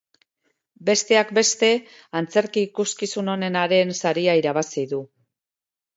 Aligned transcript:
Besteak 0.87 1.33
beste, 1.39 1.69
antzerki 2.21 2.65
ikuskizun 2.69 3.29
onenaren 3.37 3.97
saria 4.05 4.37
irabazi 4.45 4.87
du. 4.95 5.07